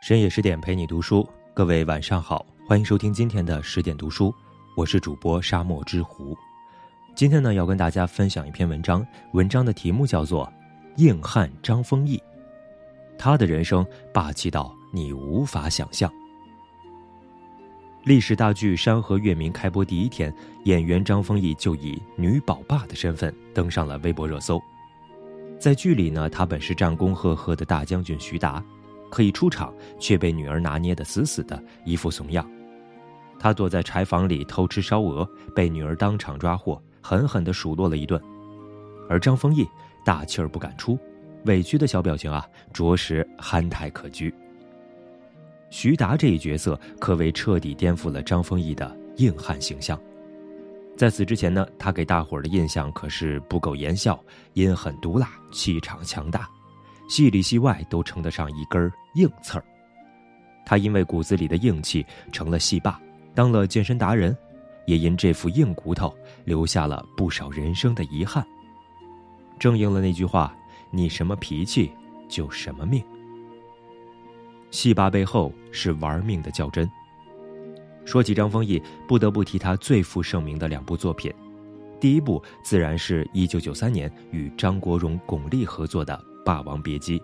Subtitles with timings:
[0.00, 4.34] 深夜十点陪你读书，各位晚上好，欢迎收听今天的十点读书，
[4.74, 6.34] 我是主播沙漠之狐。
[7.14, 10.46] 今天呢，要跟大家分享一篇文章，文章的题目叫做
[10.96, 12.16] 《硬汉张丰毅》，
[13.18, 16.10] 他的人生霸气到你无法想象。
[18.04, 24.58] 历史大剧《山河月明》开播第一天，演员张丰毅就以女宝爸的身份登上了微博热搜。
[25.58, 28.64] 在剧里呢，他本是战功赫赫的大将军徐达。
[29.10, 32.48] 可以出场，却被女儿拿捏得死死的，一副怂样。
[33.38, 38.20] 他躲在柴房里偷吃烧鹅，被女儿当场抓获，狠狠地数落了一顿。
[39.08, 39.66] 而张丰毅
[40.04, 40.98] 大气儿不敢出，
[41.46, 44.32] 委屈的小表情啊，着实憨态可掬。
[45.70, 49.98] 徐达这一角色可谓彻底颠覆了张丰毅的硬汉形象。
[50.96, 54.22] 在此之前呢，他给大伙儿的印象可是不苟言笑、
[54.52, 56.46] 阴狠毒辣、气场强大。
[57.10, 59.64] 戏里戏外都称得上一根硬刺儿。
[60.64, 63.00] 他因为骨子里的硬气成了戏霸，
[63.34, 64.34] 当了健身达人，
[64.86, 68.46] 也因这副硬骨头留下了不少人生的遗憾。
[69.58, 70.54] 正应了那句话
[70.92, 71.90] ：“你什么脾气，
[72.28, 73.02] 就什么命。”
[74.70, 76.88] 戏霸背后是玩命的较真。
[78.04, 81.34] 说起张丰毅，不得不提他最负盛名的两部作品，
[81.98, 86.16] 第一部自然是一九九三年与张国荣、巩俐合作的。
[86.50, 87.16] 《霸王别姬》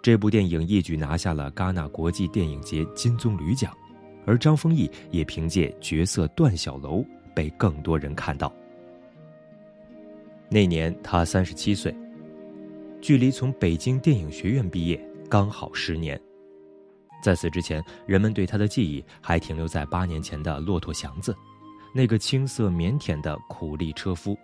[0.00, 3.76] 这部电影一举拿下了戛纳国际电影节金棕榈奖，
[4.24, 8.54] 而张丰毅也凭借角色段小楼被更多人看到。
[10.48, 11.92] 那年他三十七岁，
[13.00, 16.16] 距离从北京电影学院毕业刚好十年。
[17.20, 21.32] 在此之前，人们对他的记忆还停留在八年前的《骆驼祥子》，
[21.92, 24.38] 那个青涩腼腆的苦力车夫。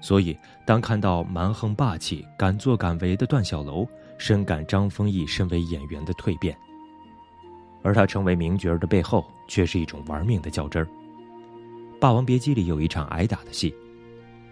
[0.00, 3.86] 所以，当看到蛮横霸气、敢作敢为的段小楼，
[4.18, 6.56] 深感张丰毅身为演员的蜕变。
[7.82, 10.86] 而他成为名角的背后，却是一种玩命的较真儿。
[11.98, 13.74] 《霸王别姬》里有一场挨打的戏，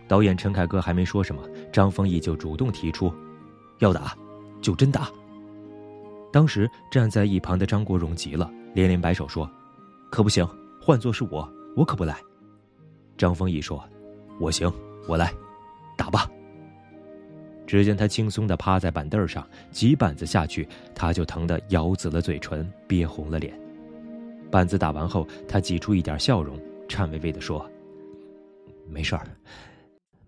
[0.08, 1.42] 导演陈凯歌还没说什么，
[1.72, 3.12] 张丰毅就主动提出，
[3.80, 4.16] 要打，
[4.62, 5.08] 就真打。
[6.32, 9.48] 当时站在一旁的张国荣急了，连连摆手说
[10.10, 10.48] ：“可不行，
[10.80, 12.16] 换做是我，我可不来。”
[13.18, 13.84] 张丰毅说
[14.40, 14.72] ：“我行，
[15.06, 15.32] 我来。”
[15.96, 16.30] 打吧。
[17.66, 23.58] 只见他轻松的趴在板凳上，几板子下去，他就疼得咬紫了嘴唇，憋红了脸。
[24.50, 27.68] 板子打完后，他挤出一点笑容，颤巍巍的说
[28.86, 29.26] ：“没事儿，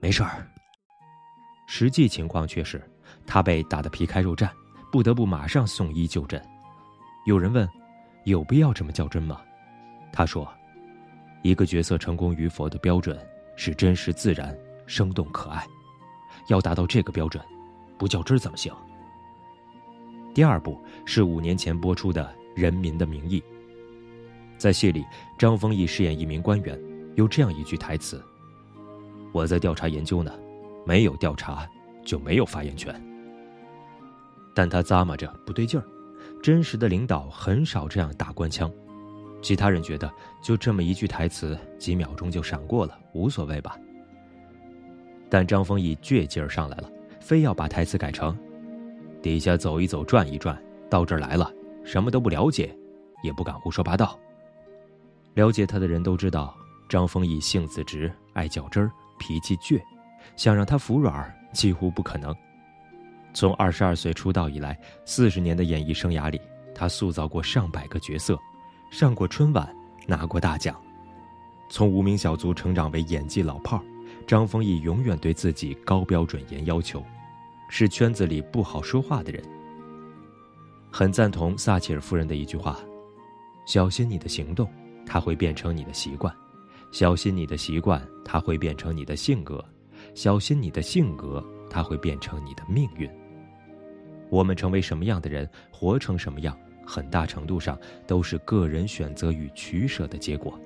[0.00, 0.44] 没事儿。”
[1.68, 2.82] 实际情况却是，
[3.26, 4.48] 他被打得皮开肉绽，
[4.90, 6.42] 不得不马上送医就诊。
[7.26, 7.68] 有人问
[8.24, 9.40] ：“有必要这么较真吗？”
[10.10, 10.48] 他说
[11.42, 13.16] ：“一个角色成功与否的标准
[13.56, 14.56] 是真实自然。”
[14.86, 15.66] 生动可爱，
[16.48, 17.42] 要达到这个标准，
[17.98, 18.72] 不较真怎么行？
[20.32, 22.22] 第二部是五年前播出的
[22.60, 23.40] 《人民的名义》。
[24.58, 25.04] 在戏里，
[25.38, 26.80] 张丰毅饰演一名官员，
[27.14, 28.24] 有这样一句台词
[29.32, 30.32] ：“我在调查研究呢，
[30.86, 31.68] 没有调查
[32.04, 32.94] 就没有发言权。”
[34.54, 35.86] 但他咂摸着不对劲儿，
[36.42, 38.70] 真实的领导很少这样打官腔。
[39.42, 40.10] 其他人觉得
[40.42, 43.76] 就这么一句台词，几秒钟就闪过了，无所谓吧。
[45.28, 48.36] 但张丰毅倔劲儿上来了，非要把台词改成
[49.20, 50.56] ：“底下走一走，转一转，
[50.88, 51.52] 到这儿来了，
[51.84, 52.76] 什么都不了解，
[53.22, 54.18] 也不敢胡说八道。”
[55.34, 56.56] 了解他的人都知道，
[56.88, 59.80] 张丰毅性子直，爱较真儿，脾气倔，
[60.36, 62.34] 想让他服软几乎不可能。
[63.34, 66.40] 从二十二岁出道以来，四十年的演艺生涯里，
[66.74, 68.38] 他塑造过上百个角色，
[68.90, 69.68] 上过春晚，
[70.06, 70.74] 拿过大奖，
[71.68, 73.84] 从无名小卒成长为演技老炮儿。
[74.26, 77.00] 张丰毅永远对自己高标准严要求，
[77.70, 79.42] 是圈子里不好说话的人。
[80.90, 82.80] 很赞同撒切尔夫人的一句话
[83.66, 84.68] ：“小心你的行动，
[85.06, 86.34] 它会变成你的习惯；
[86.90, 89.64] 小心你的习惯，它会变成你的性格；
[90.14, 93.08] 小心你的性格，它会变成你的命运。”
[94.28, 100.58] 我们成为什么样的人，活成什么样，很大程度上都是个人选择与取舍的结果。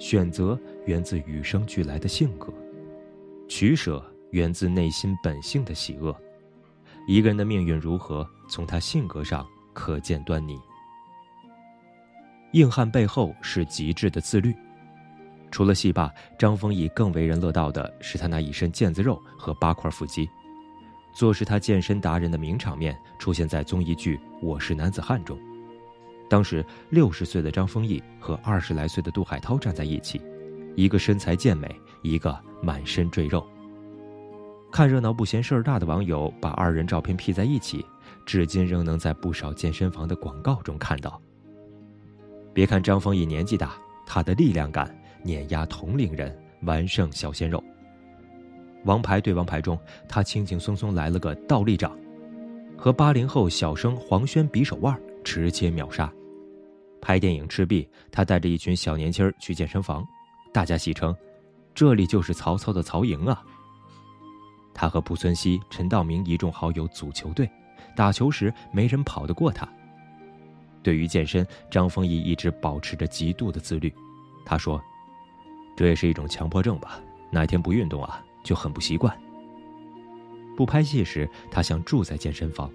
[0.00, 2.52] 选择源自与生俱来的性格。
[3.54, 6.16] 取舍源自内心本性的喜恶，
[7.06, 10.58] 一个人的命运如何，从他性格上可见端倪。
[12.52, 14.54] 硬汉背后是极致的自律。
[15.50, 20.26] 除了戏霸张丰毅，更为人乐道的是他那一身腱子肉和八块腹肌，
[21.14, 25.38] 坐实他健身达人的名场面出现在综艺剧《我是男子汉》中。
[26.26, 30.22] 当时六十岁的张丰毅和二十来岁的杜海涛站在一起，
[30.74, 31.68] 一个身材健美。
[32.02, 33.46] 一个满身赘肉。
[34.72, 37.86] 看热闹不嫌事儿大的网友把二人照片 P 在一起，
[38.26, 41.22] 至今仍能在不少健身房的广告中看到。
[42.52, 44.92] 别看张丰毅年纪大，他的力量感
[45.22, 47.62] 碾压同龄人，完胜小鲜肉。
[48.84, 49.78] 王牌对王牌中，
[50.08, 51.96] 他轻轻松松来了个倒立掌，
[52.76, 56.12] 和八零后小生黄轩比手腕，直接秒杀。
[57.00, 60.04] 拍电影《赤壁》，他带着一群小年轻去健身房，
[60.52, 61.16] 大家戏称
[61.74, 63.42] ：“这里就是曹操的曹营啊。”
[64.74, 67.50] 他和濮存昕、陈道明一众好友组球队，
[67.96, 69.68] 打球时没人跑得过他。
[70.82, 73.92] 对于健身，张丰毅一直保持着极度的自律。
[74.44, 74.82] 他说
[75.76, 77.00] ：“这也是一种强迫症吧？
[77.30, 79.16] 哪天不运动啊，就很不习惯。”
[80.56, 82.68] 不拍戏时，他想住在健身房；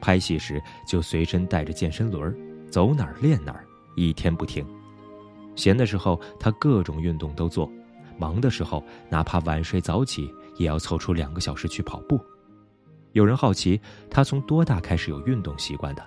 [0.00, 2.34] 拍戏时，就随身带着健身轮，
[2.70, 4.66] 走哪儿练哪儿，一天不停。
[5.60, 7.70] 闲的时候，他各种运动都做；
[8.16, 12.18] 忙的时候，哪怕晚睡早起，也要凑出两个小时去跑步。
[13.12, 13.78] 有人好奇
[14.08, 16.02] 他从多大开始有运动习惯的？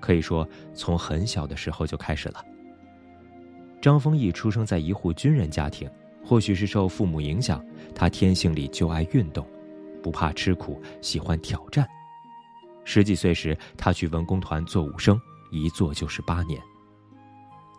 [0.00, 0.44] 可以说，
[0.74, 2.44] 从很小的时候就开始了。
[3.80, 5.88] 张丰毅出生在一户军人家庭，
[6.24, 7.64] 或许是受父母影响，
[7.94, 9.46] 他天性里就爱运动，
[10.02, 11.86] 不怕吃苦，喜欢挑战。
[12.82, 15.16] 十几岁时，他去文工团做武生，
[15.52, 16.60] 一做就是八年。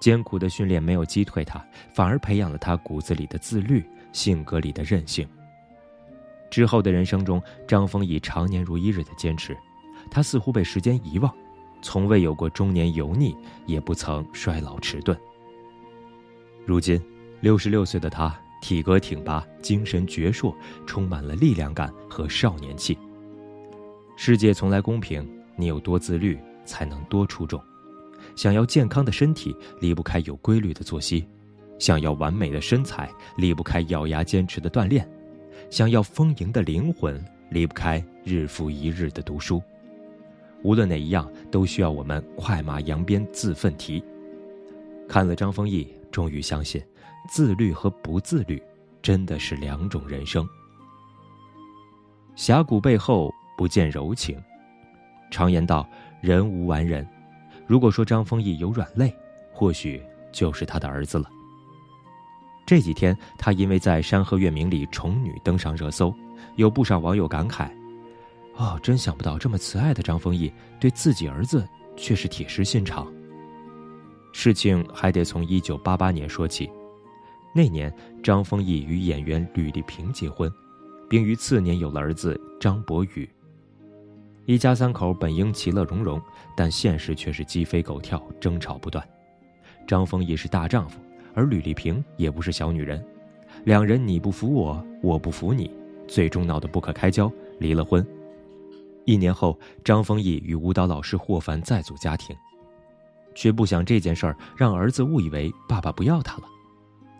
[0.03, 5.25] 艰苦的训练没有击退他，反而培养了他骨子里的自律，性格里的韧性。
[6.51, 9.55] 之后的人生中，张丰毅常年如一日的坚持，
[10.11, 11.33] 他似乎被时间遗忘。
[11.81, 13.33] 从未有过中年油腻，
[13.65, 15.17] 也不曾衰老迟钝。
[16.65, 17.01] 如今，
[17.39, 20.53] 六十六岁的他体格挺拔，精神矍铄，
[20.85, 22.97] 充满了力量感和少年气。
[24.17, 25.25] 世界从来公平，
[25.55, 27.57] 你有多自律，才能多出众。
[28.35, 31.23] 想要健康的身体，离不开有规律的作息；
[31.79, 35.05] 想要完美的身材，离不开咬牙坚持的锻炼；
[35.69, 39.61] 想要丰盈的灵魂，离不开日复一日的读书。
[40.63, 44.03] 无论哪一样，都需要我们快马扬鞭自奋蹄。
[45.07, 46.81] 看了张丰毅，终于相信，
[47.29, 48.61] 自律和不自律，
[49.01, 50.47] 真的是两种人生。
[52.35, 54.41] 峡谷背后不见柔情，
[55.29, 55.87] 常言道，
[56.21, 57.05] 人无完人。
[57.65, 59.13] 如果说张丰毅有软肋，
[59.51, 61.29] 或许就是他的儿子了。
[62.65, 66.13] 这几天，他因为在《山河月明》里宠女登上热搜，
[66.55, 67.69] 有不少网友感慨。
[68.55, 71.67] 哦，真想不到这么慈爱的张丰毅对自己儿子
[71.97, 73.11] 却是铁石心肠。
[74.31, 76.69] 事情还得从一九八八年说起，
[77.53, 77.93] 那年
[78.23, 80.51] 张丰毅与演员吕丽萍结婚，
[81.09, 83.29] 并于次年有了儿子张博宇。
[84.45, 86.21] 一家三口本应其乐融融，
[86.55, 89.05] 但现实却是鸡飞狗跳，争吵不断。
[89.87, 90.99] 张丰毅是大丈夫，
[91.33, 93.03] 而吕丽萍也不是小女人，
[93.63, 95.71] 两人你不服我，我不服你，
[96.07, 98.05] 最终闹得不可开交，离了婚。
[99.05, 102.35] 一年后，张丰毅与舞蹈老师霍凡再组家庭，
[103.33, 106.43] 却不想这件事儿让儿子误以为爸爸不要他了。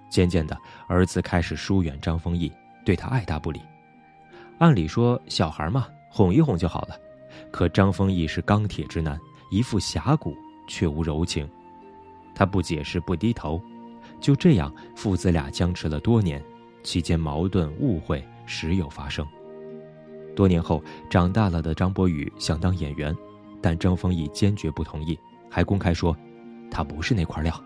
[0.10, 2.52] 渐渐的，儿子开始疏远张丰毅，
[2.86, 3.62] 对他爱答不理。
[4.60, 6.96] 按理说，小孩嘛，哄一哄就好了。
[7.52, 9.20] 可张丰毅是钢铁直男，
[9.50, 10.36] 一副侠骨，
[10.68, 11.48] 却无柔情。
[12.36, 13.62] 他不解释，不低头，
[14.20, 16.44] 就这样，父子俩僵持了多年，
[16.82, 19.26] 期间矛盾误会时有发生。
[20.36, 23.16] 多年后，长大了的张博宇想当演员，
[23.62, 25.18] 但张丰毅坚决不同意，
[25.50, 26.18] 还公开说，
[26.72, 27.64] 他不是那块料。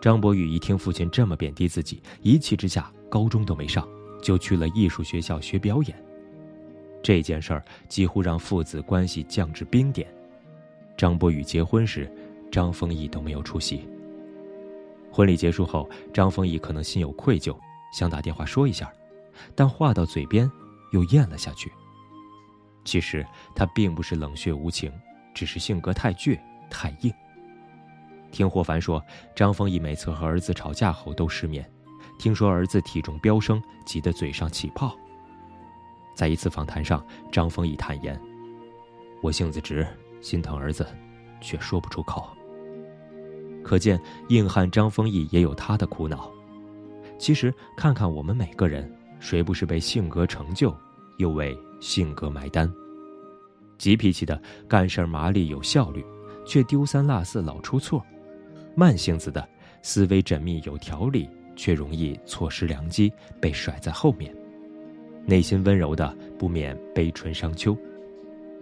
[0.00, 3.86] 张博宇一听父亲这么贬低自己，一气之下，高中都没上，
[4.22, 6.09] 就去了艺术学校学表演。
[7.02, 10.06] 这件事儿几乎让父子关系降至冰点。
[10.96, 12.10] 张博宇结婚时，
[12.50, 13.88] 张丰毅都没有出席。
[15.10, 17.56] 婚礼结束后，张丰毅可能心有愧疚，
[17.92, 18.92] 想打电话说一下，
[19.54, 20.50] 但话到嘴边。
[20.92, 21.70] 又咽了下去。
[22.84, 24.92] 其实他并不是冷血无情，
[25.32, 26.36] 只是性格太倔
[26.68, 27.14] 太硬。
[28.32, 29.00] 听霍凡说，
[29.32, 31.64] 张丰毅每次和儿子吵架后都失眠。
[32.18, 34.96] 听说儿子体重飙升，急得嘴上起泡。
[36.20, 38.20] 在一次访谈上，张丰毅坦言
[39.24, 39.86] ：“我性子直，
[40.20, 40.86] 心疼儿子，
[41.40, 42.28] 却说不出口。”
[43.64, 43.98] 可见
[44.28, 46.30] 硬汉张丰毅也有他的苦恼。
[47.18, 48.94] 其实看看我们每个人。
[49.18, 50.76] 谁不是被性格成就，
[51.16, 52.70] 又为性格埋单？
[53.78, 56.04] 急脾气的干事麻利有效率，
[56.46, 57.98] 却丢三落四老出错；
[58.74, 59.48] 慢性子的
[59.82, 63.10] 思维缜密有条理，却容易错失良机，
[63.40, 64.30] 被甩在后面；
[65.26, 67.76] 内心温柔的不免悲春伤秋；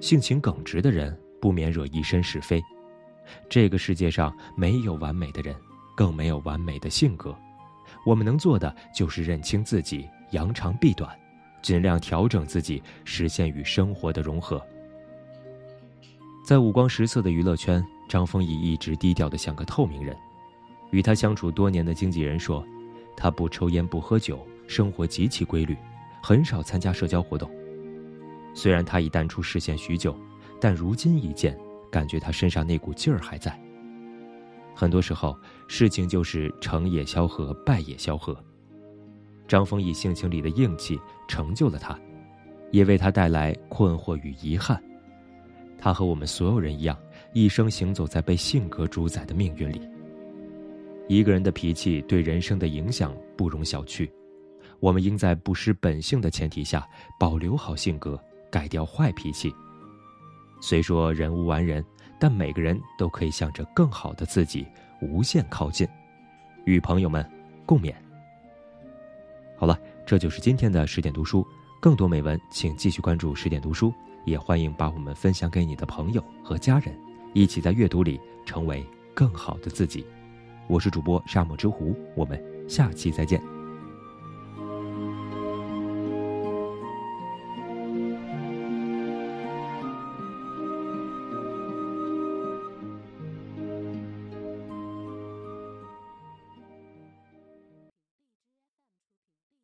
[0.01, 2.63] 性情耿直的人不免惹一身是非。
[3.49, 5.55] 这个世界上没有完美的人，
[5.97, 7.37] 更没有完美的性格。
[8.05, 10.09] 我们能做的就是认清自己。
[10.33, 11.19] 扬长避短，
[11.63, 14.63] 尽量调整自己，实现与生活的融合。
[16.45, 20.15] 在五光十色的娱乐圈，张丰毅一直低调的像个透明人。
[20.91, 22.63] 与他相处多年的经纪人说，
[23.17, 25.75] 他不抽烟不喝酒，生活极其规律，
[26.23, 27.51] 很少参加社交活动。
[28.55, 30.17] 虽然他已淡出视线许久，
[30.61, 31.57] 但如今一见，
[31.91, 33.59] 感觉他身上那股劲儿还在。
[34.75, 38.37] 很多时候，事情就是成也萧何，败也萧何。
[39.47, 41.99] 张丰毅性情里的硬气成就了他，
[42.71, 44.83] 也为他带来困惑与遗憾。
[45.79, 46.99] 他和我们所有人一样，
[47.33, 49.81] 一生行走在被性格主宰的命运里。
[51.09, 54.11] 一个人的脾气对人生的影响不容小觑，
[54.81, 56.87] 我们应在不失本性的前提下，
[57.19, 58.19] 保留好性格，
[58.51, 59.53] 改掉坏脾气。
[60.61, 61.85] 虽说人无完人，
[62.19, 64.67] 但每个人都可以向着更好的自己
[65.01, 65.87] 无限靠近。
[66.65, 67.29] 与朋友们
[67.65, 67.95] 共勉。
[69.57, 71.47] 好了，这就是今天的十点读书。
[71.81, 73.93] 更多美文，请继续关注十点读书。
[74.25, 76.95] 也欢迎把我们分享给你的朋友和家人，
[77.33, 80.05] 一起在阅读里成为更好的自己。
[80.67, 83.58] 我是主播沙漠之狐，我们下期再见。